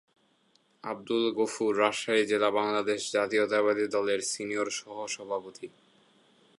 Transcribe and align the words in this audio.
আবদুল 0.83 1.25
গফুর 1.37 1.73
রাজশাহী 1.79 2.23
জেলা 2.25 2.49
বাংলাদেশ 2.51 2.99
জাতীয়তাবাদী 3.11 3.85
দলের 3.87 4.19
সিনিয়র 4.31 4.67
সহসভাপতি। 4.71 5.67